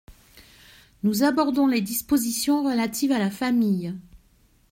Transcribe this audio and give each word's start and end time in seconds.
Nous 1.03 1.21
abordons 1.21 1.67
les 1.67 1.79
dispositions 1.81 2.63
relatives 2.63 3.11
à 3.11 3.19
la 3.19 3.29
famille. 3.29 3.93